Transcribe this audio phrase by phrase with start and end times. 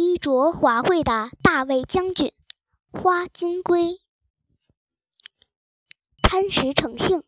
[0.00, 2.32] 衣着华贵的大卫将军
[2.92, 3.98] 花金龟，
[6.22, 7.24] 贪食成性。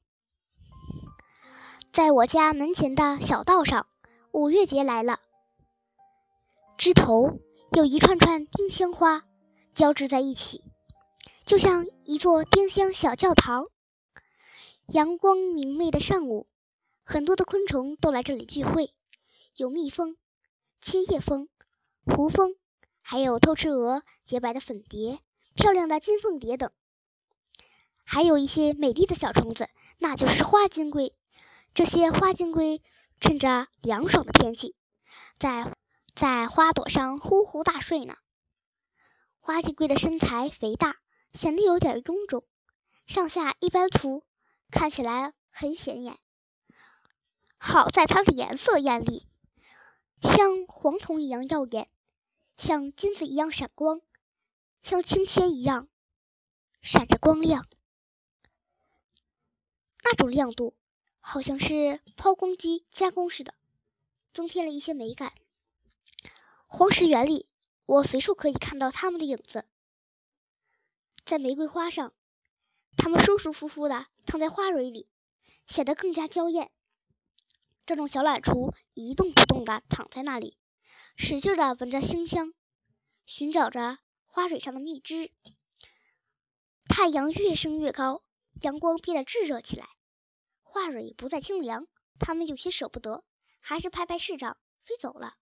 [1.92, 3.88] 在我家门前的小道上，
[4.30, 5.18] 五月节来了。
[6.78, 7.40] 枝头
[7.72, 9.24] 有一串串丁香花
[9.74, 10.62] 交织在一起，
[11.44, 13.66] 就像一座丁香小教堂。
[14.86, 16.46] 阳光明媚的上午，
[17.02, 18.94] 很多的昆虫都来这里聚会，
[19.56, 20.16] 有蜜蜂、
[20.80, 21.48] 切叶蜂、
[22.06, 22.54] 胡蜂。
[23.10, 25.18] 还有偷吃蛾、洁白的粉蝶、
[25.56, 26.70] 漂亮的金凤蝶等，
[28.04, 29.68] 还有一些美丽的小虫子，
[29.98, 31.12] 那就是花金龟。
[31.74, 32.80] 这些花金龟
[33.20, 34.76] 趁着凉爽的天气，
[35.38, 35.74] 在
[36.14, 38.14] 在花朵上呼呼大睡呢。
[39.40, 40.98] 花金龟的身材肥大，
[41.32, 42.44] 显得有点臃肿，
[43.08, 44.22] 上下一般粗，
[44.70, 46.16] 看起来很显眼。
[47.58, 49.26] 好在它的颜色艳丽，
[50.22, 51.90] 像黄铜一样耀眼。
[52.60, 54.02] 像金子一样闪光，
[54.82, 55.88] 像青铅一样
[56.82, 57.66] 闪着光亮。
[60.04, 60.76] 那种亮度，
[61.20, 63.54] 好像是抛光机加工似的，
[64.34, 65.32] 增添了一些美感。
[66.66, 67.48] 黄石园里，
[67.86, 69.64] 我随处可以看到它们的影子，
[71.24, 72.12] 在玫瑰花上，
[72.98, 75.08] 它们舒舒服服地躺在花蕊里，
[75.66, 76.70] 显得更加娇艳。
[77.86, 80.58] 这种小懒雏一动不动地躺在那里。
[81.16, 82.54] 使劲地闻着馨香，
[83.26, 85.32] 寻找着花蕊上的蜜汁。
[86.88, 88.24] 太阳越升越高，
[88.62, 89.88] 阳光变得炙热起来，
[90.62, 91.86] 花蕊不再清凉，
[92.18, 93.24] 它们有些舍不得，
[93.60, 95.36] 还是拍拍翅膀飞走了。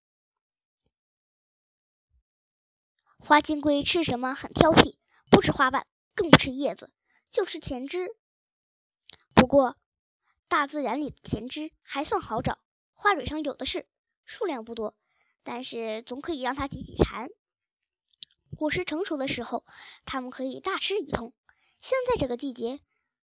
[3.19, 4.97] 花金龟吃什么很挑剔，
[5.29, 6.91] 不吃花瓣，更不吃叶子，
[7.29, 8.15] 就吃甜汁。
[9.33, 9.77] 不过，
[10.47, 12.59] 大自然里的甜汁还算好找，
[12.93, 13.87] 花蕊上有的是，
[14.25, 14.95] 数量不多。
[15.47, 17.29] 但是总可以让它解解馋。
[18.57, 19.63] 果实成熟的时候，
[20.03, 21.31] 它们可以大吃一通。
[21.79, 22.81] 现在这个季节，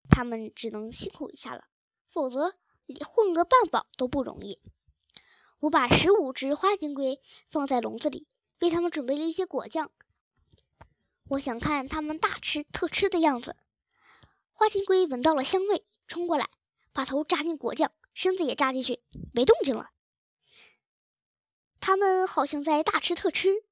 [0.10, 1.66] 它们只能辛苦一下了，
[2.09, 2.56] 否则
[3.06, 4.62] 混个半饱都不容易。
[5.59, 8.26] 我把十五只花金龟放在笼子里，
[8.62, 9.92] 为它们准备了一些果酱。
[11.28, 13.58] 我想看它们大吃特吃的样子。
[14.53, 16.50] 花金龟闻到了香味，冲过来，
[16.94, 19.02] 把头扎进果酱，身子也扎进去，
[19.34, 19.90] 没动静了。
[21.86, 23.66] 他们好像在大吃特吃，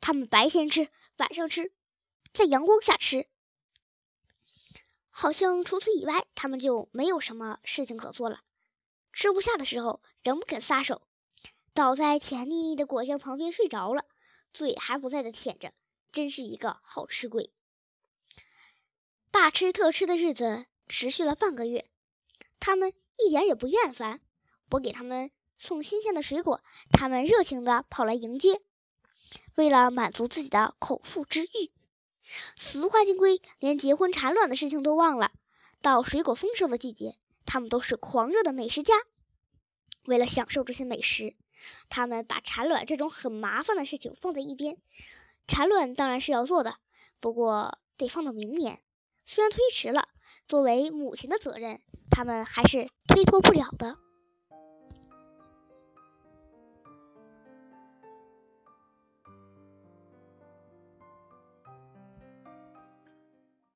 [0.00, 1.74] 他们白天吃，晚上吃，
[2.32, 3.28] 在阳光下吃，
[5.10, 8.40] 好像除此以外，他们就没有什么事情可做了。
[9.12, 11.06] 吃不下的时候，仍不肯撒手，
[11.74, 14.06] 倒在甜腻腻的果酱旁边睡着了，
[14.54, 15.74] 嘴还不在的舔着，
[16.10, 17.52] 真是一个好吃鬼。
[19.30, 21.90] 大吃特吃的日子持续了半个月，
[22.58, 24.22] 他们一点也不厌烦，
[24.70, 25.30] 我给他们。
[25.58, 28.60] 送新鲜的水果，他们热情地跑来迎接。
[29.56, 31.72] 为了满足自己的口腹之欲，
[32.56, 35.32] 雌花金龟连结婚产卵的事情都忘了。
[35.82, 38.94] 到水果丰收的季节，他们都是狂热的美食家。
[40.04, 41.34] 为了享受这些美食，
[41.88, 44.78] 他们把产卵这种很麻烦的事情放在一边。
[45.46, 46.76] 产卵当然是要做的，
[47.20, 48.80] 不过得放到明年。
[49.26, 50.08] 虽然推迟了，
[50.46, 53.98] 作为母亲的责任，他们还是推脱不了的。